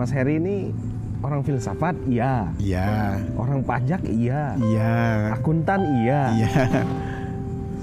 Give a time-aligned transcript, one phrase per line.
[0.00, 0.72] Mas Heri ini
[1.20, 2.48] orang filsafat, iya.
[2.56, 3.20] Iya.
[3.36, 4.56] Orang pajak, iya.
[4.56, 5.36] Iya.
[5.36, 6.32] Akuntan, iya.
[6.40, 6.64] Iya.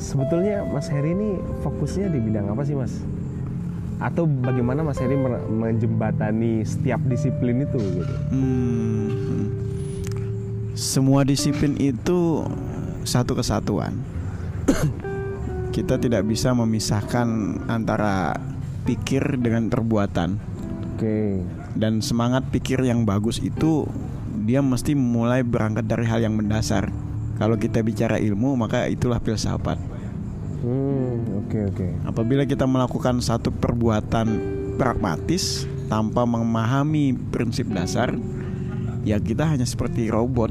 [0.02, 3.06] Sebetulnya Mas Heri ini fokusnya di bidang apa sih, Mas?
[4.02, 5.14] Atau bagaimana Mas Heri
[5.46, 8.14] menjembatani setiap disiplin itu gitu?
[8.34, 9.06] Hmm.
[10.74, 12.50] Semua disiplin itu
[13.06, 13.94] satu kesatuan.
[15.78, 18.34] Kita tidak bisa memisahkan antara
[18.90, 20.42] pikir dengan perbuatan.
[20.98, 21.46] Oke.
[21.78, 23.86] Dan semangat pikir yang bagus itu
[24.50, 26.90] dia mesti mulai berangkat dari hal yang mendasar.
[27.38, 29.78] Kalau kita bicara ilmu, maka itulah filsafat.
[30.66, 31.88] Hmm, oke oke.
[32.02, 34.26] Apabila kita melakukan satu perbuatan
[34.82, 38.18] pragmatis tanpa memahami prinsip dasar,
[39.06, 40.50] ya kita hanya seperti robot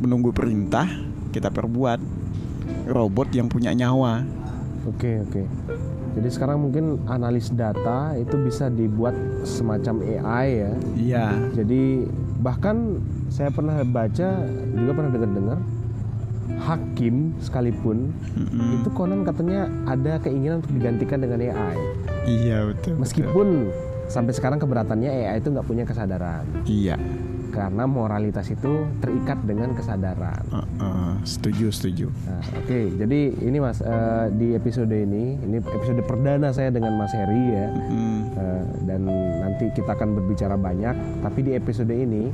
[0.00, 0.88] menunggu perintah
[1.30, 2.00] kita perbuat.
[2.88, 4.24] Robot yang punya nyawa.
[4.88, 5.44] Oke oke.
[6.10, 9.14] Jadi sekarang mungkin analis data itu bisa dibuat
[9.46, 10.72] semacam AI ya.
[10.98, 11.26] Iya.
[11.54, 12.10] Jadi
[12.42, 12.98] bahkan
[13.30, 14.28] saya pernah baca
[14.74, 15.58] juga pernah dengar-dengar
[16.60, 18.82] hakim sekalipun Mm-mm.
[18.82, 21.76] itu konon katanya ada keinginan untuk digantikan dengan AI.
[22.26, 23.00] Iya betul.
[23.00, 23.70] Meskipun
[24.10, 26.98] sampai sekarang keberatannya AI itu nggak punya kesadaran Iya.
[27.50, 30.42] Karena moralitas itu terikat dengan kesadaran.
[30.48, 31.18] Uh-uh.
[31.22, 32.06] Setuju setuju.
[32.24, 37.10] Nah, Oke, jadi ini mas eh, di episode ini, ini episode perdana saya dengan Mas
[37.10, 38.20] Heri ya, Mm.
[38.30, 39.00] Eh, dan
[39.40, 40.94] nanti kita akan berbicara banyak.
[41.20, 42.30] Tapi di episode ini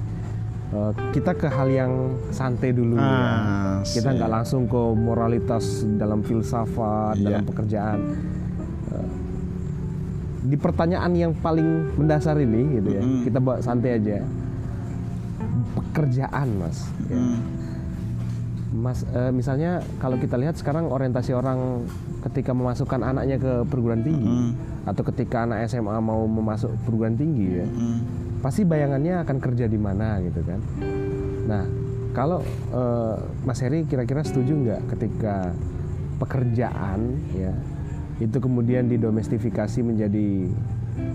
[0.71, 1.93] eh, kita ke hal yang
[2.29, 3.03] santai dulu ya.
[3.03, 5.65] Ah, Kita nggak langsung ke moralitas
[5.97, 7.25] dalam filsafat, Iya.
[7.25, 7.99] dalam pekerjaan.
[8.93, 9.09] Eh,
[10.47, 13.23] di pertanyaan yang paling mendasar ini, gitu ya, Mm-mm.
[13.27, 14.23] kita bawa santai aja.
[15.75, 16.89] Pekerjaan, mas.
[17.07, 17.17] ya.
[17.17, 17.39] Mm.
[18.77, 21.87] Mas, eh, misalnya kalau kita lihat sekarang orientasi orang
[22.29, 24.51] ketika memasukkan anaknya ke perguruan tinggi Mm.
[24.85, 27.99] atau ketika anak SMA mau memasuk perguruan tinggi ya, Mm.
[28.43, 30.61] pasti bayangannya akan kerja di mana gitu kan.
[31.47, 31.65] Nah,
[32.13, 35.55] kalau eh, Mas Heri kira-kira setuju nggak ketika
[36.17, 37.53] pekerjaan ya
[38.17, 40.49] itu kemudian didomestifikasi menjadi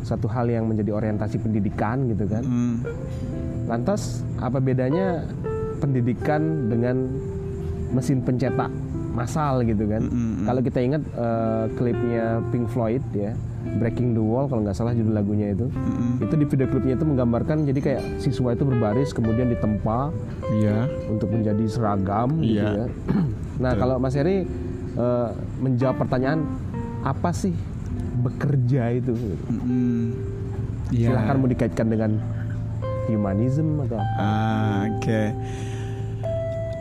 [0.01, 2.43] satu hal yang menjadi orientasi pendidikan gitu kan?
[2.43, 2.75] Mm.
[3.65, 5.23] Lantas apa bedanya
[5.77, 7.09] pendidikan dengan
[7.89, 8.69] mesin pencetak
[9.11, 10.03] massal gitu kan?
[10.03, 10.45] Mm-mm.
[10.45, 13.35] Kalau kita ingat eh, klipnya Pink Floyd ya,
[13.77, 16.23] Breaking the Wall kalau nggak salah judul lagunya itu, Mm-mm.
[16.23, 20.09] itu di video klipnya itu menggambarkan jadi kayak siswa itu berbaris kemudian ditempa
[20.51, 20.87] Iya.
[21.07, 22.83] untuk menjadi seragam gitu Iya.
[22.83, 22.87] ya.
[23.63, 24.43] nah kalau Mas Heri
[24.95, 26.43] eh, menjawab pertanyaan
[27.01, 27.53] apa sih
[28.19, 29.15] bekerja itu?
[29.47, 30.11] Mm-mm.
[30.91, 31.15] Iya.
[31.15, 32.11] Silahkan mau dikaitkan dengan
[33.07, 34.13] humanism atau apa?
[34.19, 35.23] Ah, Oke.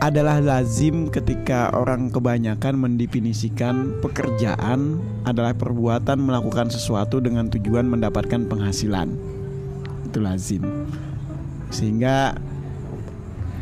[0.01, 4.97] Adalah lazim ketika orang kebanyakan mendefinisikan pekerjaan
[5.29, 9.13] adalah perbuatan melakukan sesuatu dengan tujuan mendapatkan penghasilan.
[10.09, 10.65] Itu lazim.
[11.69, 12.33] Sehingga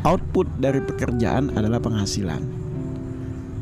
[0.08, 2.59] output dari pekerjaan adalah penghasilan.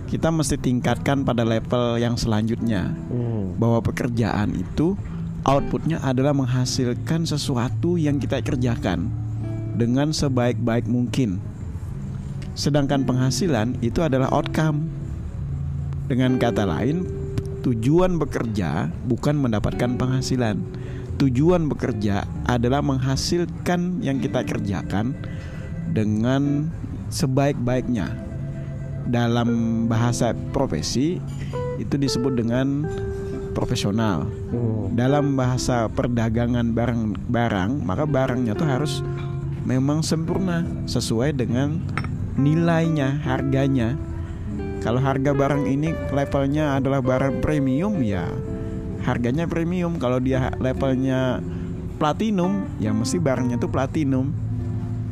[0.09, 3.61] Kita mesti tingkatkan pada level yang selanjutnya Hmm.
[3.61, 4.97] bahwa pekerjaan itu
[5.45, 9.13] outputnya adalah menghasilkan sesuatu yang kita kerjakan
[9.77, 11.39] dengan sebaik-baik mungkin.
[12.59, 14.89] Sedangkan penghasilan itu adalah outcome.
[16.09, 17.05] Dengan kata lain,
[17.63, 20.57] tujuan bekerja bukan mendapatkan penghasilan.
[21.21, 25.13] Tujuan bekerja adalah menghasilkan yang kita kerjakan
[25.93, 26.73] dengan
[27.13, 28.28] sebaik-baiknya.
[29.07, 31.23] Dalam bahasa profesi
[31.79, 32.89] itu disebut dengan
[33.55, 34.27] profesional.
[34.51, 34.95] Hmm.
[34.99, 39.03] Dalam bahasa perdagangan barang-barang, maka barangnya tuh harus
[39.63, 41.79] memang sempurna sesuai dengan
[42.35, 43.95] nilainya, harganya.
[44.79, 48.31] Kalau harga barang ini levelnya adalah barang premium ya
[49.09, 49.97] harganya premium.
[49.97, 51.41] Kalau dia levelnya
[51.97, 54.33] platinum ya mesti barangnya tuh platinum.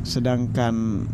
[0.05, 1.05] Sedangkan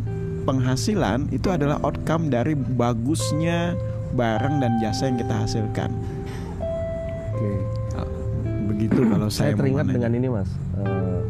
[0.44, 3.74] penghasilan itu adalah outcome dari bagusnya
[4.14, 5.90] barang dan jasa yang kita hasilkan.
[7.34, 7.52] Oke.
[8.70, 11.22] Begitu kalau Saya saya, teringat dengan ini mas, Eh,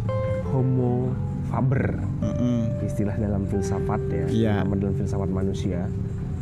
[0.50, 1.14] Homo
[1.48, 2.82] faber, Mm-mm.
[2.82, 4.54] istilah dalam filsafat ya, Iya.
[4.62, 5.86] nama dalam filsafat manusia,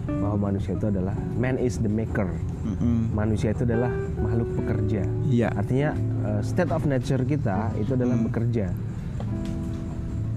[0.08, 2.28] bahwa manusia itu adalah man is the maker,
[2.64, 3.12] Mm-mm.
[3.12, 5.04] manusia itu adalah makhluk pekerja.
[5.26, 5.48] Iya.
[5.52, 5.90] Artinya
[6.24, 8.26] eh, state of nature kita itu adalah Hmm.
[8.26, 8.68] bekerja.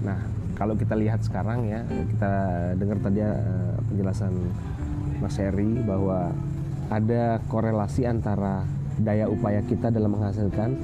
[0.01, 0.19] Nah,
[0.55, 2.31] kalau kita lihat sekarang ya, kita
[2.79, 4.33] dengar tadi eh, penjelasan
[5.19, 6.31] Mas Heri bahwa
[6.87, 8.63] ada korelasi antara
[8.95, 10.79] daya upaya kita dalam menghasilkan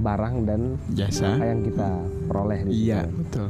[0.00, 0.60] barang dan
[0.94, 1.36] Jasa.
[1.42, 1.88] yang kita
[2.30, 3.48] peroleh di Iya betul.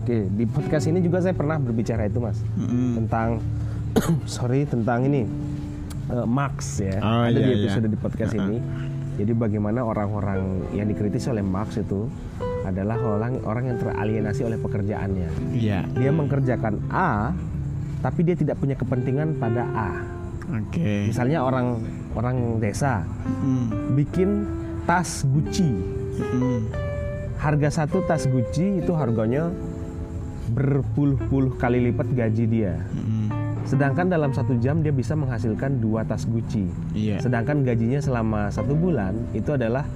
[0.00, 3.04] Oke, di podcast ini juga saya pernah berbicara itu, Mas, Mm-mm.
[3.04, 3.44] tentang
[4.24, 5.28] sorry tentang ini
[6.08, 6.96] eh, Marx ya.
[7.04, 7.62] Oh, Ada di iya, iya.
[7.68, 8.46] episode di podcast Uh-uh.
[8.48, 8.58] ini.
[9.20, 12.08] Jadi bagaimana orang-orang yang dikritis oleh Marx itu
[12.62, 15.28] adalah orang orang yang teralienasi oleh pekerjaannya.
[15.54, 15.84] Iya.
[15.96, 17.32] Dia mengerjakan A,
[18.00, 19.90] tapi dia tidak punya kepentingan pada A.
[20.50, 21.06] Oke.
[21.08, 21.78] Misalnya orang
[22.12, 23.06] orang desa
[23.40, 24.28] Mm, bikin
[24.84, 25.70] tas Gucci.
[26.18, 26.60] mm,
[27.40, 29.48] Harga satu tas Gucci itu harganya
[30.50, 32.74] berpuluh-puluh kali lipat gaji dia.
[32.90, 33.28] mm.
[33.64, 36.66] Sedangkan dalam satu jam dia bisa menghasilkan dua tas Gucci.
[36.92, 37.22] Iya.
[37.22, 39.86] Sedangkan gajinya selama satu bulan itu adalah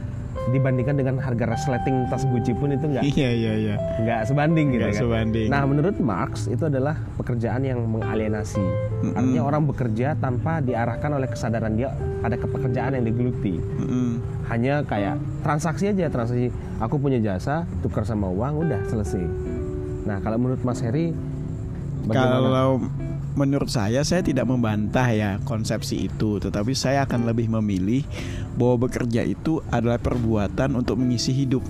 [0.46, 3.74] dibandingkan dengan harga resleting tas Gucci pun itu nggak Iya iya iya.
[3.98, 5.02] nggak sebanding gitu Nggak kan.
[5.02, 5.46] sebanding.
[5.48, 8.60] Nah menurut Marx itu adalah pekerjaan yang mengalienasi.
[8.60, 9.14] Mm-mm.
[9.14, 13.56] Artinya orang bekerja tanpa diarahkan oleh kesadaran dia pada kepekerjaan yang digeluti.
[13.56, 14.20] Mm-mm.
[14.46, 16.48] Hanya kayak transaksi aja transaksi.
[16.76, 19.24] Aku punya jasa tukar sama uang udah selesai.
[20.04, 21.16] Nah kalau menurut Mas Heri
[22.04, 22.42] bagaimana?
[22.42, 22.70] Kalau
[23.34, 28.06] menurut saya saya tidak membantah ya konsepsi itu, tetapi saya akan lebih memilih
[28.54, 31.62] bahwa bekerja itu adalah perbuatan untuk mengisi hidup.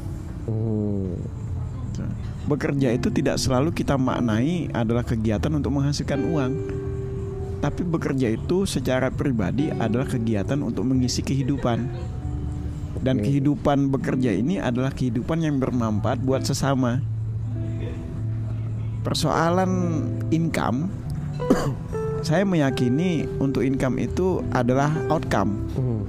[0.44, 1.16] Hmm,
[2.44, 6.52] Bekerja itu tidak selalu kita maknai adalah kegiatan untuk menghasilkan uang.
[7.64, 11.88] Tapi bekerja itu secara pribadi adalah kegiatan untuk mengisi kehidupan.
[13.00, 17.00] Dan kehidupan bekerja ini adalah kehidupan yang bermanfaat buat sesama.
[19.00, 19.72] Persoalan
[20.28, 21.03] income
[22.28, 26.02] saya meyakini untuk income itu adalah outcome hmm,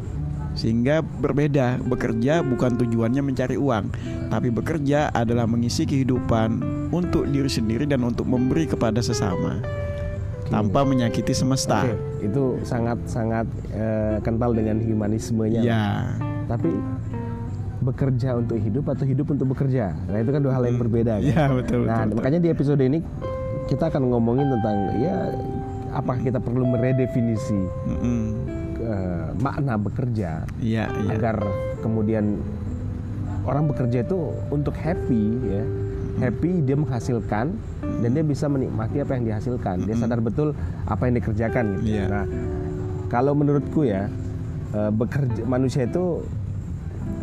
[0.56, 3.92] sehingga berbeda bekerja bukan tujuannya mencari uang
[4.32, 9.60] tapi bekerja adalah mengisi kehidupan untuk diri sendiri dan untuk memberi kepada sesama
[10.46, 15.60] tanpa menyakiti semesta Oke, itu sangat sangat eh, kental dengan humanismenya.
[15.60, 16.70] ya Tapi
[17.82, 19.94] bekerja untuk hidup atau hidup untuk bekerja.
[20.10, 21.26] Nah, itu kan dua hal yang berbeda kan.
[21.26, 22.16] ya betul Nah, betul, betul.
[22.18, 23.00] makanya di episode ini
[23.66, 25.34] kita akan ngomongin tentang ya
[25.96, 28.22] apa kita perlu meredefinisi Mm-mm.
[28.84, 31.40] eh, makna bekerja iya iya agar
[31.82, 32.38] kemudian
[33.46, 35.64] orang bekerja itu untuk happy ya.
[36.16, 37.52] Happy dia menghasilkan
[37.84, 39.84] dan dia bisa menikmati apa yang dihasilkan.
[39.84, 40.56] Dia sadar betul
[40.88, 41.92] apa yang dikerjakan gitu.
[41.92, 42.06] Iya.
[42.08, 42.26] Nah,
[43.12, 44.08] kalau menurutku ya
[44.72, 46.24] eh, bekerja manusia itu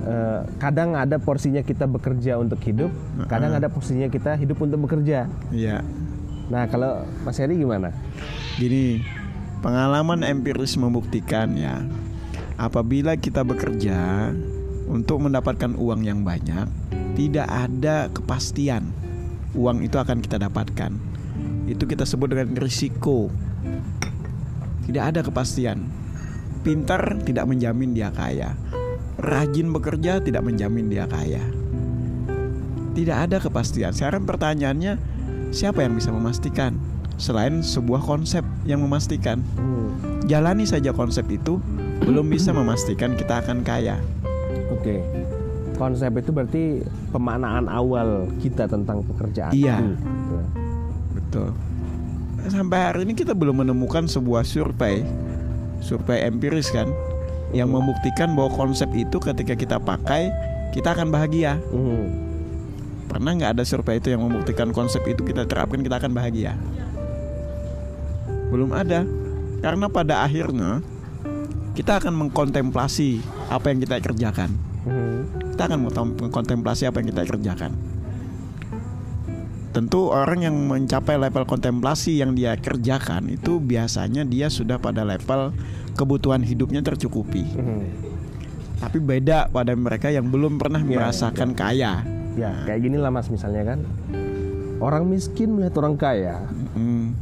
[0.04, 2.92] eh, kadang ada porsinya kita bekerja untuk hidup,
[3.32, 5.24] kadang ada porsinya kita hidup untuk bekerja.
[5.48, 5.80] iya
[6.52, 7.96] Nah, kalau Mas Heri gimana?
[8.60, 9.00] Gini,
[9.64, 11.80] pengalaman empiris membuktikan ya,
[12.60, 14.28] apabila kita bekerja
[14.84, 16.68] untuk mendapatkan uang yang banyak,
[17.16, 18.92] tidak ada kepastian
[19.56, 20.92] uang itu akan kita dapatkan.
[21.68, 23.32] Itu kita sebut dengan risiko.
[24.84, 25.88] Tidak ada kepastian.
[26.60, 28.52] Pintar tidak menjamin dia kaya.
[29.16, 31.42] Rajin bekerja tidak menjamin dia kaya.
[32.92, 33.96] Tidak ada kepastian.
[33.96, 35.11] Sekarang pertanyaannya,
[35.52, 36.74] siapa yang bisa memastikan?
[37.20, 39.94] Selain sebuah konsep yang memastikan, Hmm,
[40.26, 41.60] jalani saja konsep itu
[42.02, 44.00] belum bisa memastikan kita akan kaya.
[44.72, 45.04] Oke.
[45.78, 46.64] Konsep itu berarti
[47.14, 49.54] pemaknaan awal kita tentang pekerjaan.
[49.54, 49.78] Iya.
[49.78, 49.94] itu.
[49.94, 50.38] Gitu.
[51.14, 51.48] Betul.
[52.50, 55.06] Sampai hari ini kita belum menemukan sebuah survei,
[55.78, 56.90] survei empiris kan,
[57.54, 60.32] yang membuktikan bahwa konsep itu ketika kita pakai
[60.74, 61.60] kita akan bahagia.
[61.70, 62.21] Hmm.
[63.12, 66.56] Pernah nggak ada survei itu yang membuktikan konsep itu kita terapkan kita akan bahagia?
[68.48, 69.04] Belum ada.
[69.60, 70.80] Karena pada akhirnya
[71.76, 73.20] kita akan mengkontemplasi
[73.52, 74.56] apa yang kita kerjakan.
[74.88, 75.28] Hmm.
[75.52, 77.72] Kita akan mengkontem- mengkontemplasi apa yang kita kerjakan.
[79.72, 85.52] Tentu orang yang mencapai level kontemplasi yang dia kerjakan itu biasanya dia sudah pada level
[85.96, 87.44] kebutuhan hidupnya tercukupi.
[87.44, 87.88] Hmm.
[88.80, 92.21] Tapi beda pada mereka yang belum pernah Iya, merasakan kaya.
[92.32, 93.78] Ya, kayak gini lah Mas misalnya kan.
[94.78, 97.12] Orang miskin melihat orang kaya, Mm,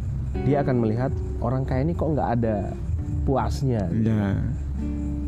[0.47, 2.73] dia akan melihat orang kaya ini kok nggak ada
[3.23, 3.85] puasnya.
[3.93, 4.39] ya.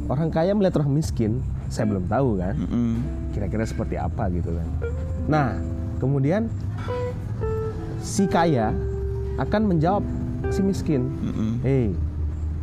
[0.06, 2.54] Orang kaya melihat orang miskin, saya belum tahu kan.
[2.56, 3.02] Mm-mm.
[3.30, 4.68] Kira-kira seperti apa gitu kan.
[5.24, 5.48] Nah,
[5.98, 6.46] kemudian
[7.98, 8.72] si kaya
[9.36, 10.04] akan menjawab
[10.48, 11.50] si miskin, Mm-mm.
[11.60, 11.92] "Hei,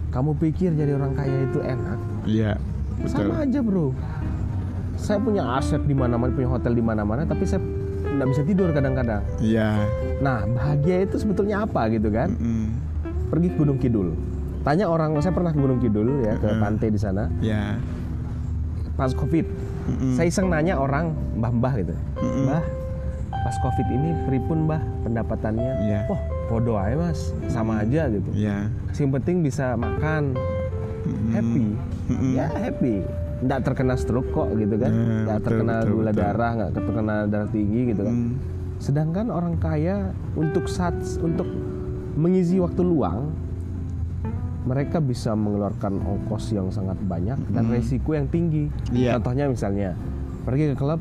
[0.09, 1.99] kamu pikir jadi orang kaya itu enak?
[2.23, 2.51] Iya,
[2.97, 3.27] betul.
[3.27, 3.93] Sama aja, Bro.
[4.99, 7.63] Saya punya aset di mana-mana, punya hotel di mana-mana, tapi saya
[8.03, 9.23] nggak bisa tidur kadang-kadang.
[9.39, 9.87] Iya.
[10.19, 12.35] Nah, bahagia itu sebetulnya apa gitu kan?
[12.35, 12.67] Mm-mm.
[13.31, 14.11] Pergi ke Gunung Kidul.
[14.67, 16.59] Tanya orang, saya pernah ke Gunung Kidul ya, ke Mm-mm.
[16.59, 17.79] pantai di sana Ya.
[18.99, 19.47] pas Covid.
[19.87, 20.13] Mm-mm.
[20.19, 21.95] Saya iseng nanya orang, mbah-mbah gitu.
[22.19, 22.43] Mm-mm.
[22.51, 22.63] Mbah,
[23.31, 25.71] pas Covid ini pripun, Mbah, pendapatannya?
[25.87, 25.99] Iya.
[26.11, 26.19] Wah,
[26.51, 27.31] podo aja, Mas.
[27.47, 28.29] Sama aja gitu.
[28.35, 28.67] Ya.
[28.91, 30.35] Yang penting bisa makan,
[31.07, 31.31] Mm-mm.
[31.31, 31.65] happy.
[32.11, 32.31] Mm-mm.
[32.35, 32.99] Ya, happy.
[33.39, 34.91] Nggak terkena stroke kok gitu kan.
[34.91, 36.19] Nah, Nggak terkena betul, gula betul.
[36.19, 38.15] darah, nggak terkena darah tinggi gitu kan.
[38.15, 38.31] Mm.
[38.79, 39.95] Sedangkan orang kaya
[40.33, 41.47] untuk saat untuk
[42.15, 43.31] mengisi waktu luang
[44.59, 47.73] mereka bisa mengeluarkan ongkos yang sangat banyak dan Mm.
[47.73, 48.67] resiko yang tinggi.
[48.91, 49.17] Iya.
[49.17, 49.89] Contohnya misalnya
[50.43, 50.99] pergi ke klub,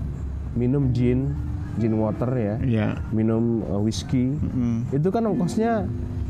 [0.55, 1.35] minum gin
[1.77, 2.89] gin water ya, Iya.
[3.11, 4.91] minum uh, whisky, Mm-mm.
[4.91, 5.87] itu kan ongkosnya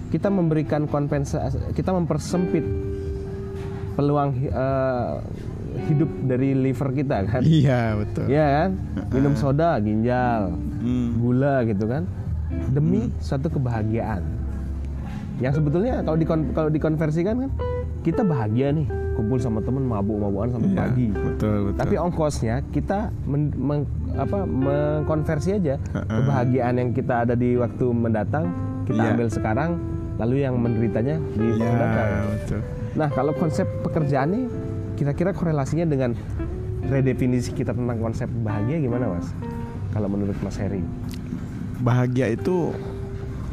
[0.09, 2.65] kita memberikan kompensasi, kita mempersempit
[3.93, 5.13] peluang eh,
[5.85, 8.25] hidup dari liver kita kan, Iya betul.
[8.27, 8.71] Iya kan,
[9.11, 11.09] minum soda, ginjal, Mm.
[11.17, 12.03] gula gitu kan,
[12.69, 14.23] demi suatu kebahagiaan.
[15.39, 17.51] Yang sebetulnya kalau dikon kalau dikonversikan kan,
[18.01, 21.07] kita bahagia nih, kumpul sama temen mabuk-mabukan sampai Iya, pagi.
[21.11, 21.79] Betul betul.
[21.79, 28.51] Tapi ongkosnya kita men- meng- apa, mengkonversi aja kebahagiaan yang kita ada di waktu mendatang
[28.83, 29.11] kita Iya.
[29.13, 29.71] ambil sekarang,
[30.17, 32.11] lalu yang menderitanya di Iya mendatang.
[32.33, 32.61] betul.
[32.95, 34.43] Nah kalau konsep pekerjaan ini
[34.99, 36.19] kira-kira korelasinya dengan
[36.91, 39.31] redefinisi kita tentang konsep bahagia gimana mas?
[39.95, 40.83] Kalau menurut Mas Heri?
[41.79, 42.75] Bahagia itu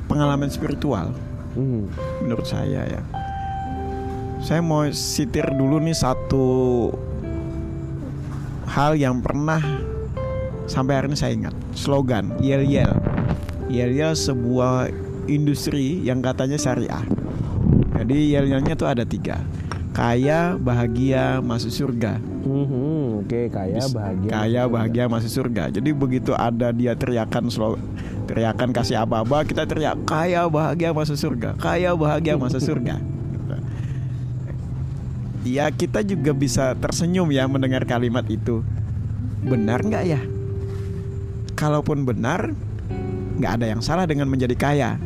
[0.09, 1.13] pengalaman spiritual
[1.55, 1.87] Hmm.
[2.19, 3.01] menurut saya ya.
[4.43, 6.47] Saya mau sitir dulu nih satu
[8.67, 9.63] hal yang pernah
[10.67, 11.55] sampai hari ini saya ingat.
[11.71, 12.91] Slogan Yel Yel.
[13.71, 14.91] Yel Yel sebuah
[15.31, 17.05] industri yang katanya syariah.
[17.95, 19.39] Jadi Yel Yelnya tuh ada tiga.
[19.95, 22.19] Kaya, bahagia, masuk surga.
[22.43, 24.27] Mhm, Oke kaya Bis- bahagia.
[24.27, 25.71] Kaya, bahagia, masuk surga.
[25.71, 27.79] Jadi begitu ada dia teriakan slogan
[28.25, 31.55] teriakan kasih apa-apa, kita teriak kaya, bahagia, masuk surga.
[31.55, 32.99] Kaya, bahagia, masuk surga.
[32.99, 33.55] Gitu.
[35.45, 38.65] Ya kita juga bisa tersenyum ya mendengar kalimat itu.
[39.45, 40.21] Benar nggak ya?
[41.53, 42.51] Kalaupun benar,
[43.37, 44.97] nggak ada yang salah dengan menjadi kaya.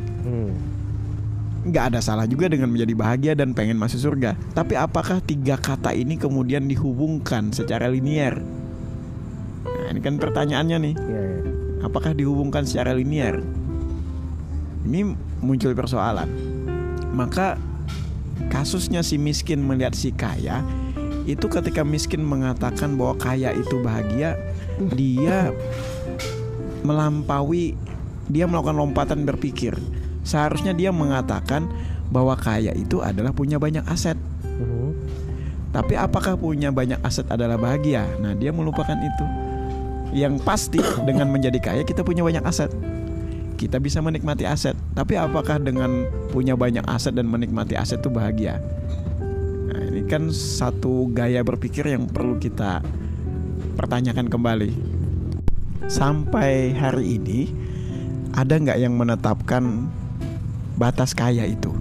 [1.70, 4.34] Nggak ada salah juga dengan menjadi bahagia dan pengen masuk surga.
[4.58, 8.42] Tapi apakah tiga kata ini kemudian dihubungkan secara linier?
[9.62, 10.96] Nah, ini kan pertanyaannya nih.
[10.98, 11.40] Iya, iya.
[11.86, 13.46] Apakah dihubungkan secara linier?
[14.90, 15.14] Ini
[15.46, 16.28] muncul persoalan.
[17.14, 17.62] Maka
[18.50, 20.66] kasusnya si miskin melihat si kaya
[21.30, 24.34] itu ketika miskin mengatakan bahwa kaya itu bahagia,
[24.98, 25.54] dia
[26.88, 27.78] melampaui
[28.30, 29.78] dia melakukan lompatan berpikir.
[30.30, 31.66] Seharusnya dia mengatakan
[32.14, 34.14] bahwa kaya itu adalah punya banyak aset.
[34.46, 34.94] Mhm.
[35.74, 38.06] Tapi apakah punya banyak aset adalah bahagia?
[38.22, 39.26] Nah, dia melupakan itu.
[40.14, 40.78] Yang pasti
[41.10, 42.70] dengan menjadi kaya kita punya banyak aset.
[43.58, 44.78] Kita bisa menikmati aset.
[44.94, 48.62] Tapi apakah dengan punya banyak aset dan menikmati aset itu bahagia?
[49.70, 52.86] Nah, ini kan satu gaya berpikir yang perlu kita
[53.78, 54.72] pertanyakan kembali.
[55.90, 57.50] Sampai hari ini
[58.34, 59.90] ada nggak yang menetapkan
[60.80, 61.76] batas kaya itu?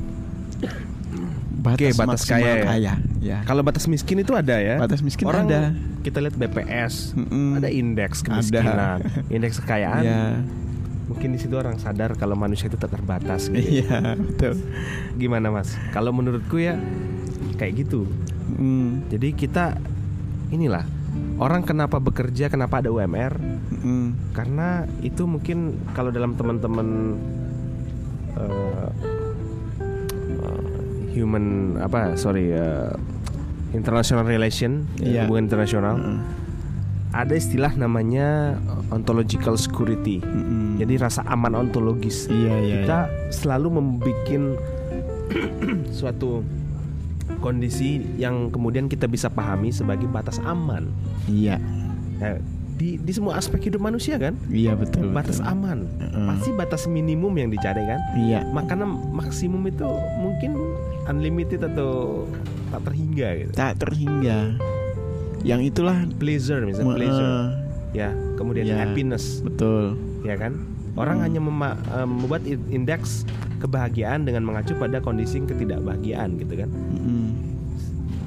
[1.69, 2.65] Oke, batas kaya ya.
[2.65, 2.93] kaya.
[3.21, 3.39] Ya.
[3.45, 4.79] Kalau batas miskin itu ada ya.
[4.81, 5.75] Batas miskin Orang ada.
[6.01, 7.59] kita lihat BPS, Mm-mm.
[7.61, 8.27] ada indeks Ada.
[8.33, 8.99] kemiskinan,
[9.35, 10.03] indeks kekayaan.
[10.03, 10.23] Ya,
[11.09, 13.85] Mungkin di situ orang sadar kalau manusia itu tak terbatas gitu.
[13.85, 14.61] iya betul.
[15.17, 15.73] Gimana mas?
[15.91, 16.77] Kalau menurutku ya
[17.57, 18.05] kayak gitu.
[18.57, 19.77] Mm, Jadi kita
[20.49, 20.85] inilah
[21.37, 23.35] orang kenapa bekerja, kenapa ada UMR?
[23.73, 27.19] mm, Karena itu mungkin kalau dalam teman-teman
[28.39, 28.89] eh,
[31.15, 32.93] human apa sorry eh,
[33.75, 35.27] international relation Iya.
[35.27, 36.19] hubungan internasional mm,
[37.09, 38.61] ada istilah namanya
[38.93, 40.21] ontological security.
[40.21, 40.77] mm.
[40.77, 42.29] Jadi rasa aman ontologis.
[42.29, 42.77] Iya iya.
[42.85, 42.99] kita
[43.33, 44.29] selalu membuat
[45.99, 46.45] suatu
[47.41, 50.93] kondisi yang kemudian kita bisa pahami sebagai batas aman.
[51.25, 51.57] Iya.
[52.21, 52.37] Nah,
[52.79, 55.11] di di semua aspek hidup manusia kan, Iya betul.
[55.11, 55.51] batas betul.
[55.51, 55.79] aman.
[55.99, 56.27] Heeh.
[56.31, 57.99] Pasti batas minimum yang dicari kan.
[58.15, 58.47] Iya.
[58.49, 59.83] Makanya maksimum itu
[60.17, 60.55] mungkin
[61.05, 62.23] unlimited atau
[62.71, 63.53] tak terhingga gitu.
[63.53, 64.39] Tak terhingga.
[65.41, 67.35] Yang itulah Pleasure misalnya me- pleasure,
[67.93, 68.11] ya.
[68.35, 68.77] Kemudian Ya.
[68.81, 69.99] happiness, betul.
[70.21, 70.55] ya kan.
[70.95, 71.25] Orang Hmm.
[71.27, 73.23] hanya mema- eh, membuat indeks
[73.59, 76.71] kebahagiaan dengan mengacu pada kondisi ketidakbahagiaan gitu kan.
[76.71, 77.31] Mm.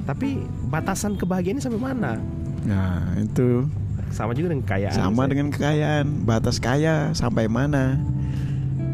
[0.02, 2.16] Tapi batasan kebahagiaan ini sampai mana?
[2.62, 3.64] Nah itu
[4.12, 4.92] Sama juga dengan kekayaan.
[4.92, 5.30] sama misalnya.
[5.32, 6.06] dengan kekayaan.
[6.28, 7.96] Batas kaya sampai mana?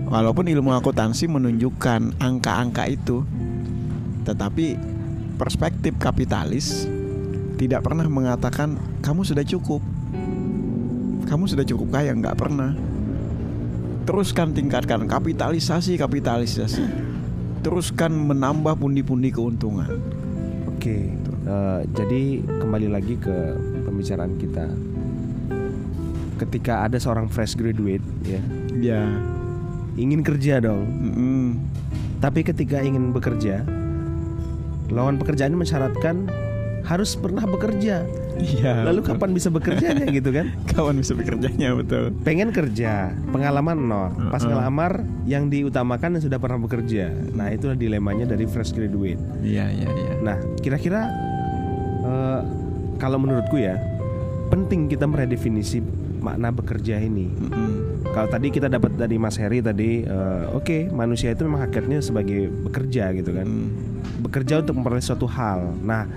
[0.08, 3.26] Walaupun ilmu akuntansi menunjukkan angka-angka itu,
[4.24, 4.80] tetapi
[5.36, 6.88] perspektif kapitalis
[7.60, 9.82] tidak pernah mengatakan kamu sudah cukup.
[11.28, 12.72] Kamu sudah cukup kaya, nggak pernah.
[14.08, 16.80] Teruskan tingkatkan kapitalisasi, kapitalisasi.
[17.60, 19.92] Teruskan menambah pundi-pundi keuntungan.
[20.64, 21.12] Oke.
[21.48, 23.36] eh, jadi kembali lagi ke
[23.84, 24.87] pembicaraan kita.
[26.38, 28.38] Ketika ada seorang fresh graduate, ya,
[28.72, 29.02] Ya,
[29.94, 30.86] ingin kerja dong.
[30.86, 31.58] mm-mm.
[32.18, 33.62] Tapi ketika ingin bekerja,
[34.88, 36.30] lawan pekerjaan ini mensyaratkan
[36.82, 38.06] harus pernah bekerja.
[38.38, 38.80] iya.
[38.80, 40.54] Lalu kapan bisa bekerjanya gitu kan?
[40.68, 42.14] kawan bisa bekerjanya betul?
[42.22, 44.08] Pengen kerja, pengalaman nol.
[44.30, 44.54] Pas Uh-uh.
[44.54, 44.92] ngelamar
[45.26, 47.10] yang diutamakan yang sudah pernah bekerja.
[47.34, 49.18] Nah, itulah dilemanya dari fresh graduate.
[49.42, 50.12] Iya, iya, iya.
[50.22, 51.10] Nah, kira-kira
[52.00, 52.40] eh,
[52.96, 53.76] kalau menurutku ya
[54.48, 55.84] penting kita meredefinisi
[56.18, 57.30] makna bekerja ini.
[57.30, 57.70] Mm-mm.
[58.12, 62.50] Kalau tadi kita dapat dari Mas Heri tadi, eh, oke manusia itu memang hakikatnya sebagai
[62.68, 63.68] bekerja gitu kan, Mm.
[64.26, 65.74] bekerja untuk memperoleh suatu hal.
[65.82, 66.08] Nah,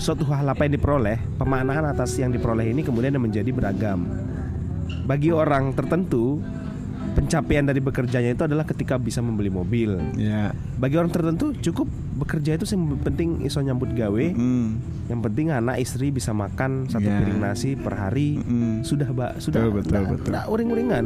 [0.00, 4.08] suatu hal apa yang diperoleh, pemaknaan atas yang diperoleh ini kemudian menjadi beragam.
[5.02, 6.38] Bagi orang tertentu,
[7.12, 10.00] pencapaian dari bekerjanya itu adalah ketika bisa membeli mobil.
[10.16, 10.56] Ya.
[10.76, 11.84] Bagi orang tertentu cukup
[12.16, 14.68] bekerja itu yang penting iso nyambut gawe, Mm.
[15.06, 17.20] yang penting anak istri bisa makan satu Ya.
[17.20, 18.38] piring nasi per hari.
[18.38, 18.80] Mm-mm.
[18.82, 20.30] Sudah, Mbak, sudah Betul, betul, nggak- betul.
[20.32, 21.04] nggak uring-uringan.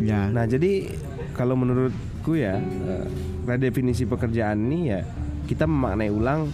[0.00, 0.20] Ya.
[0.26, 0.88] Nah, jadi
[1.32, 3.06] kalau menurutku ya, eh,
[3.42, 5.00] redefinisi pekerjaan ini ya
[5.44, 6.48] kita memaknai ulang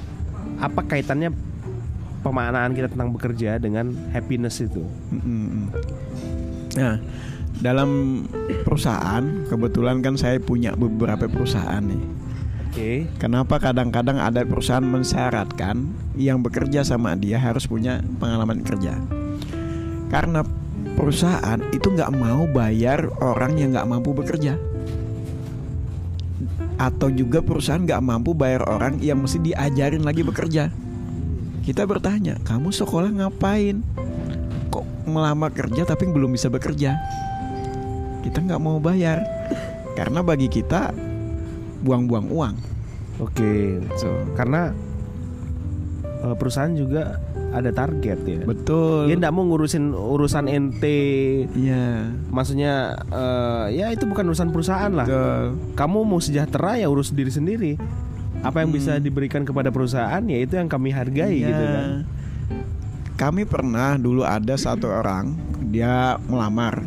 [0.59, 1.31] apa kaitannya
[2.19, 4.83] pemaknaan kita tentang bekerja dengan happiness itu.
[5.15, 5.71] Mm-mm.
[6.75, 6.97] Nah,
[7.59, 8.23] dalam
[8.63, 12.03] perusahaan kebetulan kan saya punya beberapa perusahaan nih.
[12.69, 12.91] Oke.
[13.19, 18.95] Kenapa kadang-kadang ada perusahaan mensyaratkan yang bekerja sama dia harus punya pengalaman kerja?
[20.13, 20.47] Karena
[20.95, 24.55] perusahaan itu nggak mau bayar orang yang nggak mampu bekerja,
[26.79, 30.71] atau juga perusahaan nggak mampu bayar orang yang mesti diajarin lagi bekerja.
[31.67, 33.83] Kita bertanya, kamu sekolah ngapain?
[34.71, 36.95] Kok melamar kerja tapi belum bisa bekerja?
[38.21, 39.23] Kita nggak mau bayar
[39.95, 40.91] karena bagi kita
[41.81, 42.55] buang-buang uang.
[43.19, 43.83] Oke.
[43.97, 44.71] So, Karena
[46.23, 48.41] eh, perusahaan juga ada target ya.
[48.45, 49.09] betul.
[49.09, 51.01] Dia tidak mau ngurusin urusan ente.
[51.49, 52.13] Iya.
[52.29, 52.75] Maksudnya
[53.09, 55.07] eh, ya itu bukan urusan perusahaan lah.
[55.07, 55.75] Betul.
[55.75, 57.73] Kamu mau sejahtera ya urus diri sendiri.
[58.39, 58.79] Apa yang Hmm.
[58.79, 61.49] bisa diberikan kepada perusahaan ya itu yang kami hargai Iya.
[61.49, 61.89] gitu kan.
[63.19, 65.35] Kami pernah dulu ada satu orang
[65.69, 66.87] dia melamar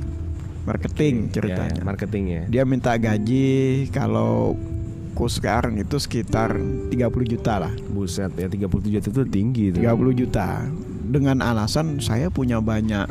[0.63, 1.81] marketing Ya, ceritanya.
[1.81, 2.41] marketing ya.
[2.47, 4.55] Dia minta gaji kalau
[5.11, 6.55] ku sekarang itu sekitar
[6.89, 7.73] 30 juta lah.
[7.91, 9.79] Buset ya 37 juta itu tinggi itu.
[9.81, 10.65] 30 juta.
[11.11, 13.09] Dengan alasan saya punya banyak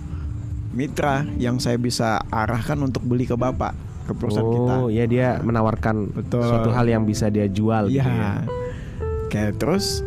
[0.71, 3.75] mitra yang saya bisa arahkan untuk beli ke Bapak
[4.07, 4.75] ke perusahaan kita.
[4.81, 6.47] Oh, ya dia menawarkan Betul.
[6.47, 8.07] suatu hal yang bisa dia jual gitu ya.
[8.07, 8.33] Iya.
[9.31, 10.03] Kayak terus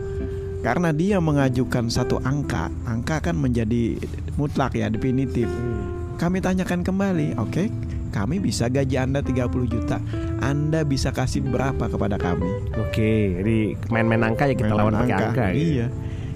[0.63, 3.99] karena dia mengajukan satu angka, angka kan menjadi
[4.39, 5.51] mutlak ya, definitif.
[6.17, 7.67] Kami tanyakan kembali, oke,
[8.13, 9.97] kami bisa gaji Anda 30 juta.
[10.39, 12.47] Anda bisa kasih berapa kepada kami?
[12.77, 15.45] Oke, jadi main-main angka ya kita Main lawan pakai angka.
[15.49, 15.53] ya.
[15.57, 15.87] Iya.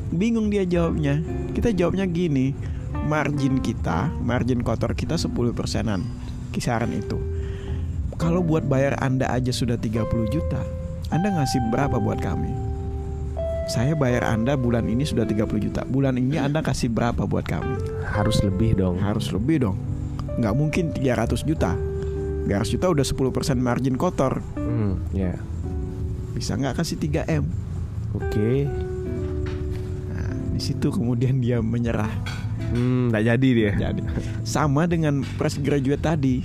[0.09, 1.21] Bingung dia jawabnya.
[1.53, 2.57] Kita jawabnya gini,
[3.05, 6.01] margin kita, margin kotor kita 10 persenan,
[6.49, 7.21] kisaran itu.
[8.17, 10.61] Kalau buat bayar Anda aja sudah 30 juta,
[11.13, 12.49] Anda ngasih berapa buat kami?
[13.67, 15.85] Saya bayar Anda bulan ini sudah 30 juta.
[15.85, 17.96] Bulan ini Anda kasih berapa buat kami?
[18.07, 18.97] Harus lebih dong.
[18.97, 19.77] Harus lebih dong.
[20.37, 21.75] Nggak mungkin 300 juta.
[22.47, 24.39] 300 juta udah 10% margin kotor.
[24.55, 25.35] Hmm, ya.
[26.31, 27.43] Bisa nggak kasih 3M?
[28.13, 28.65] Oke.
[30.07, 32.09] Nah, di situ kemudian dia menyerah.
[32.67, 33.71] Hmm, nggak jadi dia.
[33.79, 34.01] Jadi
[34.43, 36.43] sama dengan fresh graduate tadi.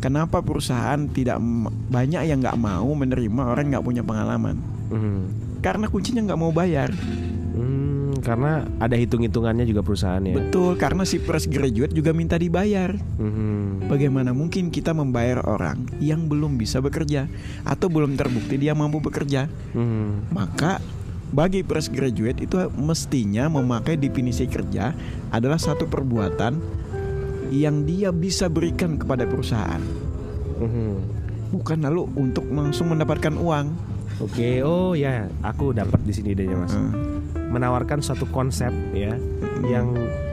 [0.00, 4.56] Kenapa perusahaan tidak m- banyak yang nggak mau menerima orang nggak punya pengalaman?
[4.88, 5.28] Hmm.
[5.60, 6.88] Karena kuncinya nggak mau bayar.
[8.20, 10.36] Karena ada hitung-hitungannya juga perusahaan ya.
[10.36, 12.94] Betul, karena si fresh graduate juga minta dibayar.
[13.18, 13.88] Hmm.
[13.88, 17.26] Bagaimana mungkin kita membayar orang yang belum bisa bekerja
[17.66, 19.50] atau belum terbukti dia mampu bekerja?
[19.74, 20.24] Hmm.
[20.30, 20.78] Maka
[21.30, 24.90] bagi fresh graduate itu mestinya memakai definisi kerja
[25.30, 26.58] adalah satu perbuatan
[27.50, 29.82] yang dia bisa berikan kepada perusahaan,
[30.62, 31.02] Hmm.
[31.50, 33.74] bukan lalu untuk langsung mendapatkan uang.
[34.22, 36.74] Oke, oh ya, aku dapat di sini idenya mas.
[36.74, 36.94] Hmm.
[37.50, 39.14] Menawarkan suatu konsep ya,
[39.66, 39.92] yang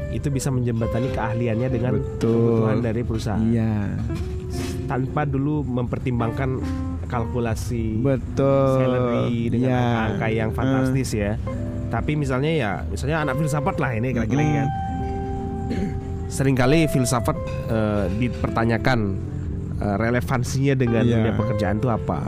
[0.10, 2.30] itu bisa menjembatani keahliannya dengan Betul.
[2.32, 3.98] kebutuhan dari perusahaan, Iya,
[4.86, 6.62] tanpa dulu mempertimbangkan
[7.08, 8.78] kalkulasi betul.
[8.78, 9.84] salary dengan Iya.
[10.08, 11.36] angka yang fantastis ya.
[11.88, 14.54] Tapi misalnya ya, misalnya anak filsafat lah ini kira-kira Mm.
[14.54, 14.68] kan.
[16.28, 19.00] Seringkali filsafat eh, dipertanyakan
[19.78, 21.14] eh, relevansinya dengan Iya.
[21.14, 22.20] dunia pekerjaan itu apa?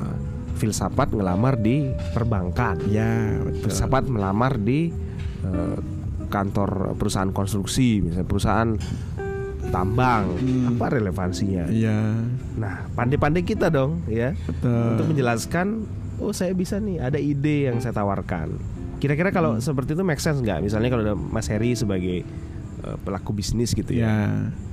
[0.59, 2.83] Filsafat ngelamar di perbankan.
[2.85, 3.65] Ya, betul.
[3.65, 4.91] Filsafat melamar di
[5.41, 5.77] eh,
[6.27, 8.69] kantor perusahaan konstruksi, misalnya perusahaan
[9.69, 10.35] tambang.
[10.35, 10.75] Hmm.
[10.75, 11.69] Apa relevansinya?
[11.69, 12.19] Iya,
[12.57, 14.67] Nah, pandai-pandai kita dong ya betul.
[14.91, 15.87] untuk menjelaskan
[16.19, 18.59] oh saya bisa nih ada ide yang saya tawarkan
[18.99, 19.63] kira-kira kalau Hmm.
[19.63, 22.27] seperti itu make sense nggak misalnya kalau ada Mas Heri sebagai
[22.97, 24.17] pelaku bisnis gitu ya Ya.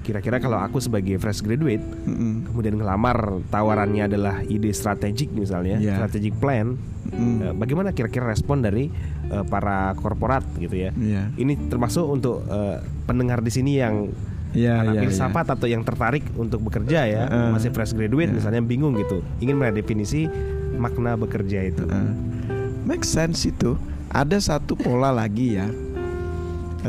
[0.01, 2.47] kira-kira kalau aku sebagai fresh graduate Mm-mm.
[2.47, 5.99] kemudian ngelamar tawarannya adalah ide strategik misalnya Ya.
[5.99, 7.39] strategic plan Mm.
[7.41, 8.91] eh, bagaimana kira-kira respon dari
[9.27, 11.31] eh, para korporat gitu ya Iya.
[11.35, 14.11] ini termasuk untuk eh, pendengar di sini yang
[14.51, 17.51] Iya, anak iya, filsafat atau yang tertarik untuk bekerja ya Heeh.
[17.53, 18.37] masih fresh graduate Ya.
[18.37, 20.31] misalnya bingung gitu ingin meredefinisi
[20.75, 22.11] makna bekerja itu Heeh.
[22.83, 23.75] Make sense itu.
[24.07, 25.67] Ada satu pola lagi ya.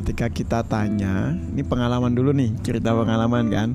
[0.01, 3.69] Ketika kita tanya, ini pengalaman dulu nih, cerita pengalaman kan.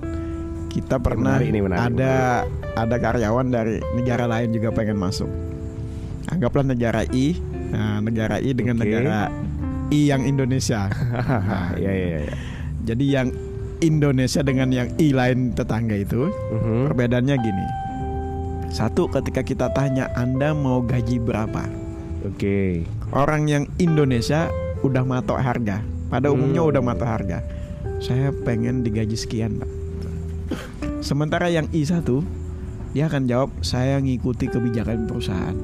[0.72, 2.14] Kita pernah menarik, ini menarik, ada
[2.80, 5.28] ada karyawan dari negara lain juga pengen masuk.
[6.32, 7.36] Anggaplah negara I,
[7.68, 8.88] nah, negara I dengan Oke.
[8.88, 9.28] negara
[9.92, 10.88] I yang Indonesia.
[10.88, 12.36] Hahaha, ya ya ya.
[12.88, 13.28] Jadi yang
[13.84, 16.88] Indonesia dengan yang I lain tetangga itu Mhm.
[16.88, 17.66] perbedaannya gini.
[18.72, 21.68] Satu ketika kita tanya Anda mau gaji berapa?
[22.24, 22.88] Oke.
[23.12, 24.48] Orang yang Indonesia
[24.80, 25.84] udah matok harga.
[26.12, 26.70] Pada umumnya Hmm.
[26.76, 27.38] udah matok harga.
[27.98, 29.70] Saya pengen digaji sekian, Pak.
[31.00, 32.04] Sementara yang I1
[32.92, 35.56] dia akan jawab saya ngikuti kebijakan perusahaan.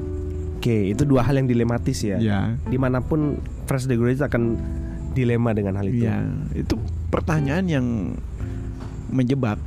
[0.57, 2.17] Oke, itu dua hal yang dilematis ya.
[2.19, 2.57] Ya.
[2.65, 4.57] Di mana pun fresh graduate akan
[5.13, 6.03] dilema dengan hal itu.
[6.03, 6.75] Iya, itu
[7.07, 7.85] pertanyaan yang
[9.07, 9.61] menjebak.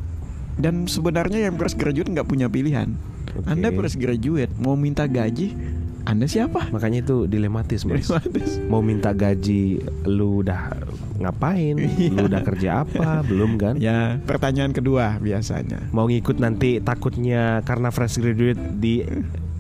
[0.58, 2.92] Dan sebenarnya yang fresh graduate nggak punya pilihan.
[3.32, 3.46] Oke.
[3.48, 5.56] Anda fresh graduate mau minta gaji,
[6.02, 6.66] Anda siapa?
[6.74, 8.10] Makanya itu dilematis, Mas.
[8.10, 8.58] Dilematis.
[8.66, 10.74] Mau minta gaji lu udah
[11.22, 11.78] ngapain?
[12.02, 12.10] Iya.
[12.10, 13.22] Lu udah kerja apa?
[13.22, 13.78] Belum kan?
[13.78, 15.78] Ya, pertanyaan kedua biasanya.
[15.94, 19.06] Mau ngikut nanti takutnya karena fresh graduate di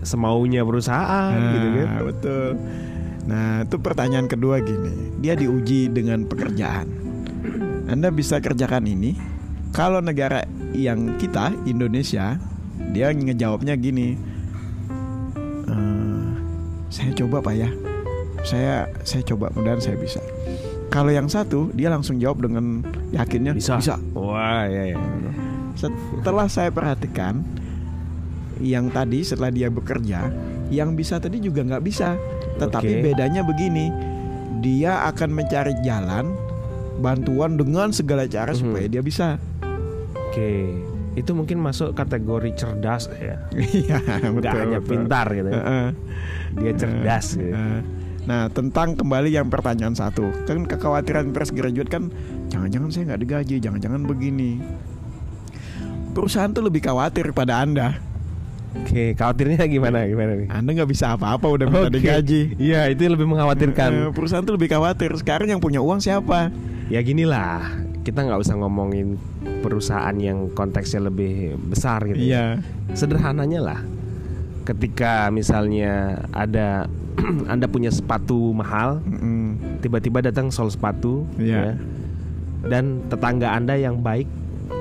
[0.02, 1.86] semaunya perusahaan gitu kan.
[1.86, 2.48] Nah, betul.
[3.22, 5.14] Nah, itu pertanyaan kedua gini.
[5.22, 6.90] Dia diuji dengan pekerjaan.
[7.86, 9.14] Anda bisa kerjakan ini.
[9.70, 12.36] Kalau negara yang kita Indonesia,
[12.92, 14.31] dia ngejawabnya gini.
[16.92, 17.70] "Eh, saya coba pak ya.
[18.42, 20.20] Saya saya coba mudahan saya bisa.
[20.92, 23.80] Kalau yang satu dia langsung jawab dengan yakinnya Bisa.
[23.80, 23.96] bisa.
[24.12, 25.00] Wah, ya ya.
[25.72, 27.40] Setelah saya perhatikan
[28.60, 30.28] yang tadi setelah dia bekerja,
[30.68, 32.20] yang bisa tadi juga nggak bisa.
[32.60, 33.02] Tetapi Oke.
[33.08, 33.88] bedanya begini,
[34.60, 36.28] dia akan mencari jalan
[37.00, 38.58] bantuan dengan segala cara Mhm.
[38.60, 39.40] supaya dia bisa.
[40.28, 40.76] Oke.
[41.12, 43.36] Itu mungkin masuk kategori cerdas ya.
[43.82, 45.48] Iya, Enggak hanya pintar gitu.
[45.52, 45.60] ya.
[45.60, 45.86] Heeh.
[46.56, 47.52] Dia cerdas gitu.
[47.52, 47.80] Heeh.
[48.22, 52.06] Nah, tentang kembali yang pertanyaan satu, kan kekhawatiran fresh graduate kan,
[52.54, 54.62] jangan-jangan saya nggak digaji, jangan-jangan begini.
[56.14, 57.98] Perusahaan tuh lebih khawatir pada anda.
[58.72, 60.48] Oke, khawatirnya gimana gimana nih?
[60.48, 61.98] Anda nggak bisa apa-apa udah minta Oke.
[61.98, 62.56] digaji.
[62.56, 64.14] Iya, itu lebih mengkhawatirkan.
[64.16, 65.12] perusahaan tuh lebih khawatir.
[65.18, 66.48] Sekarang yang punya uang siapa?
[66.92, 67.72] ya gini lah,
[68.02, 69.14] kita nggak usah ngomongin
[69.62, 72.18] perusahaan yang konteksnya lebih besar gitu.
[72.18, 72.26] ya.
[72.26, 72.44] Iya.
[72.92, 73.80] Sederhananya lah,
[74.62, 76.86] ketika misalnya ada
[77.52, 79.78] Anda punya sepatu mahal, Mm-mm.
[79.80, 81.74] tiba-tiba datang sol sepatu, Iya.
[81.74, 81.74] ya,
[82.66, 84.26] dan tetangga Anda yang baik,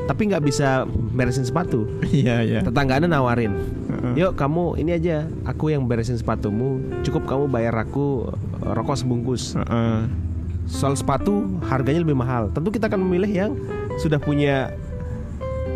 [0.07, 1.85] tapi nggak bisa beresin sepatu.
[2.07, 2.59] Iya iya.
[2.63, 4.13] Tetangga Anda nawarin, Heeh.
[4.17, 8.31] yuk kamu ini aja, aku yang beresin sepatumu, cukup kamu bayar aku
[8.63, 9.53] eh, rokok sebungkus.
[9.59, 10.30] Heeh.
[10.65, 12.49] Soal sepatu harganya lebih mahal.
[12.49, 13.51] Tentu kita akan memilih yang
[13.97, 14.71] sudah punya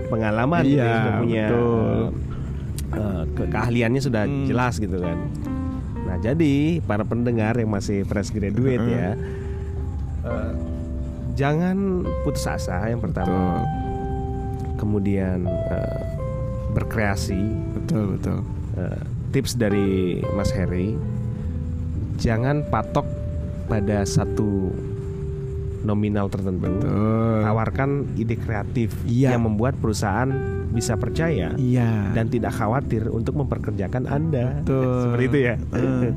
[0.06, 2.00] pengalaman, gitu ya, Iya, sudah punya betul.
[2.94, 4.46] eh, ke- keahliannya sudah Hmm.
[4.46, 5.18] jelas gitu kan.
[6.06, 8.94] Nah jadi para pendengar yang masih fresh graduate Heeh.
[8.94, 9.10] ya,
[10.24, 10.54] eh,
[11.34, 11.78] jangan
[12.22, 13.60] putus asa yang pertama.
[13.60, 14.78] Betul.
[14.78, 16.00] Kemudian eh,
[16.72, 17.42] berkreasi.
[17.74, 18.40] Betul betul.
[18.76, 19.88] Eh, tips dari
[20.32, 20.94] Mas Heri,
[22.16, 23.08] jangan patok
[23.66, 24.72] pada satu
[25.86, 26.66] nominal tertentu.
[26.66, 27.46] Betul.
[27.46, 29.38] Tawarkan ide kreatif Iya.
[29.38, 30.28] yang membuat perusahaan
[30.74, 32.12] bisa percaya Iya.
[32.12, 34.66] dan tidak khawatir untuk memperkerjakan Anda.
[34.66, 34.98] Betul.
[35.06, 35.56] Seperti itu ya.
[35.62, 36.10] Eh,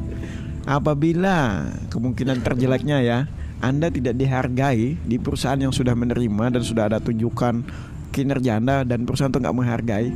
[0.64, 3.18] apabila kemungkinan terjeleknya ya,
[3.58, 7.66] Anda tidak dihargai di perusahaan yang sudah menerima dan sudah ada tunjukkan
[8.08, 10.08] kinerja Anda dan perusahaan itu nggak menghargai,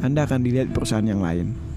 [0.00, 1.69] Anda akan dilihat perusahaan yang lain.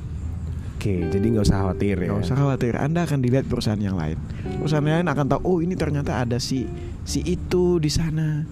[0.83, 2.11] Oke, jadi nggak usah khawatir ya.
[2.11, 4.19] Gak usah khawatir, Anda akan dilihat perusahaan yang lain.
[4.59, 6.67] Perusahaan yang lain akan tahu, oh ini ternyata ada si
[7.07, 8.43] si itu di sana.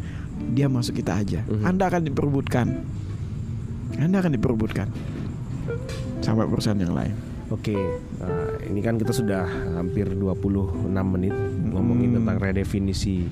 [0.55, 1.43] Dia masuk kita aja.
[1.43, 1.67] Mhm.
[1.67, 2.67] Anda akan diperbutkan.
[3.99, 4.87] Anda akan diperbutkan
[6.23, 7.11] sama perusahaan yang lain.
[7.51, 7.75] Oke,
[8.23, 9.43] nah, ini kan kita sudah
[9.75, 11.35] hampir 26 menit
[11.67, 12.17] ngomongin Hmm.
[12.23, 13.27] tentang redefinisi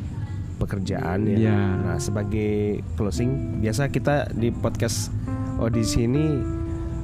[0.60, 1.38] pekerjaan ya.
[1.40, 1.60] Iya.
[1.88, 5.08] Nah, sebagai closing, biasa kita di podcast
[5.56, 6.59] audisi ini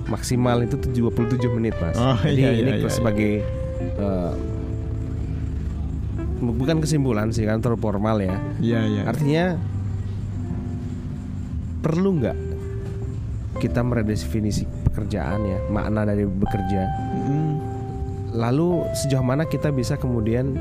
[0.05, 1.97] maksimal itu 27 menit, Mas.
[1.97, 3.31] Oh, Jadi iya, ini iya, iya, sebagai
[3.81, 4.33] eh,
[6.41, 8.37] bukan kesimpulan sih kan terlalu formal ya.
[8.61, 9.01] Iya iya.
[9.09, 9.45] Artinya
[11.81, 12.37] perlu nggak
[13.61, 16.81] kita meredefinisi pekerjaan ya, makna dari bekerja.
[17.25, 17.53] Mm,
[18.35, 20.59] Lalu sejauh mana kita bisa kemudian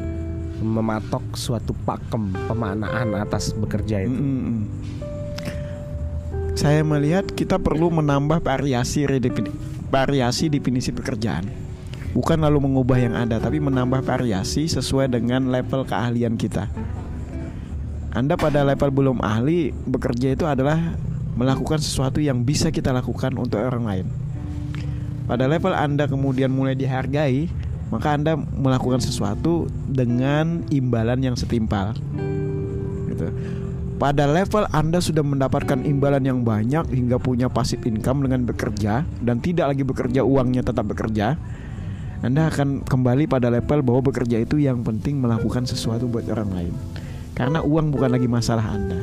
[0.63, 4.15] mematok suatu pakem pemaknaan atas bekerja itu?
[4.15, 4.63] mm, mm.
[6.55, 9.51] Saya melihat kita perlu menambah variasi redefini-
[9.90, 11.51] variasi definisi pekerjaan.
[12.14, 16.71] Bukan lalu mengubah yang ada, tapi menambah variasi sesuai dengan level keahlian kita.
[18.14, 20.95] Anda pada level belum ahli, bekerja itu adalah
[21.35, 24.07] melakukan sesuatu yang bisa kita lakukan untuk orang lain.
[25.27, 27.51] Pada level Anda kemudian mulai dihargai,
[27.90, 31.99] maka Anda melakukan sesuatu dengan imbalan yang setimpal.
[33.11, 33.27] gitu.
[33.95, 39.39] Pada level Anda sudah mendapatkan imbalan yang banyak hingga punya passive income dengan bekerja dan
[39.39, 41.39] tidak lagi bekerja uangnya tetap bekerja.
[42.25, 46.75] Anda akan kembali pada level bahwa bekerja itu yang penting melakukan sesuatu buat orang lain.
[47.39, 48.99] Karena uang bukan lagi masalah Anda.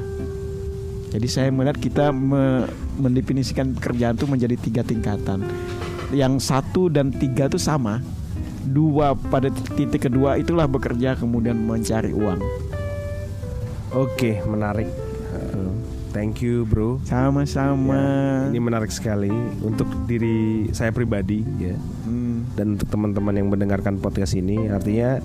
[1.11, 2.67] Jadi saya melihat kita me-
[2.99, 5.43] mendefinisikan pekerjaan itu menjadi tiga tingkatan.
[6.11, 8.03] Yang satu dan tiga itu sama.
[8.61, 12.70] Dua pada titik kedua itulah bekerja kemudian mencari uang.
[13.91, 14.87] Oke, menarik.
[15.31, 15.71] Uh,
[16.11, 16.99] Thank you, bro.
[17.03, 17.95] Sama-sama.
[17.95, 23.95] Ya, ini menarik sekali untuk diri saya pribadi, ya, Hmm, dan untuk teman-teman yang mendengarkan
[23.95, 24.67] podcast ini.
[24.67, 25.23] Artinya,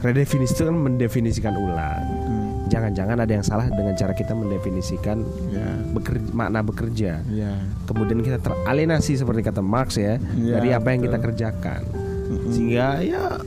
[0.00, 2.02] redefinisi itu kan mendefinisikan ulang.
[2.26, 7.12] hmm, Jangan-jangan ada yang salah dengan cara kita mendefinisikan ya, bekerja, makna bekerja.
[7.26, 7.52] ya.
[7.86, 11.82] Kemudian kita teralienasi seperti kata Marx ya, Ya, dari apa yang kita kerjakan.
[12.30, 12.50] Mm-mm.
[12.50, 13.38] Sehingga ya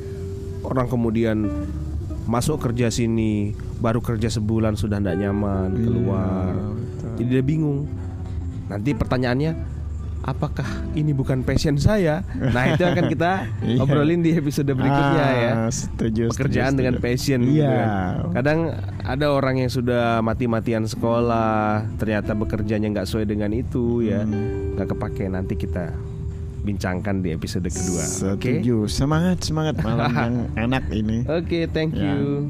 [0.63, 1.47] orang kemudian
[2.25, 6.51] masuk kerja sini baru kerja sebulan sudah tidak nyaman Iya, keluar.
[7.13, 7.85] Jadi dia bingung.
[8.65, 9.51] Nanti pertanyaannya
[10.21, 12.23] apakah ini bukan passion saya?
[12.33, 13.31] Nah, itu akan kita
[13.67, 13.77] Iya.
[13.77, 15.51] obrolin di episode berikutnya Ah, ya.
[15.67, 16.31] Setuju.
[16.31, 17.05] Pekerjaan setuju, dengan setuju.
[17.05, 17.75] passion gitu Iya.
[17.75, 18.13] kan.
[18.33, 18.59] Kadang
[19.03, 24.23] ada orang yang sudah mati-matian sekolah, ternyata bekerjanya nggak sesuai dengan itu ya.
[24.23, 24.73] Hmm.
[24.73, 25.93] nggak kepake nanti kita
[26.63, 28.03] bincangkan di episode kedua.
[28.33, 28.59] Oke.
[28.63, 28.87] Setuju.
[28.87, 31.27] Semangat, semangat malam yang enak ini.
[31.27, 32.15] Oke, thank Ya.
[32.15, 32.47] you.